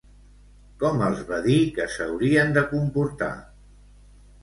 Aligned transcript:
Com 0.83 1.03
els 1.09 1.21
va 1.27 1.39
dir 1.45 1.59
que 1.77 1.87
s'haurien 1.99 2.59
de 2.59 2.67
comportar? 2.75 3.33